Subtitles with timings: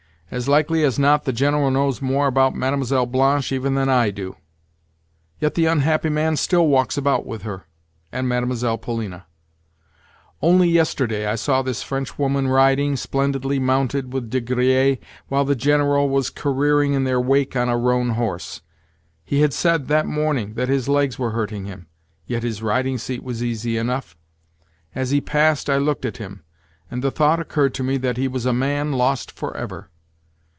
[0.33, 3.05] As likely as not, the General knows more about Mlle.
[3.05, 4.37] Blanche even than I do;
[5.41, 7.65] yet the unhappy man still walks about with her
[8.13, 8.77] and Mlle.
[8.77, 9.25] Polina.
[10.41, 16.07] Only yesterday I saw this Frenchwoman riding, splendidly mounted, with De Griers, while the General
[16.07, 18.61] was careering in their wake on a roan horse.
[19.25, 21.87] He had said, that morning, that his legs were hurting him,
[22.25, 24.15] yet his riding seat was easy enough.
[24.95, 26.43] As he passed I looked at him,
[26.89, 29.89] and the thought occurred to me that he was a man lost for ever.